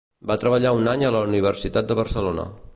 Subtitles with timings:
[0.29, 2.51] Va treballar un any a la Universitat de Barcelona.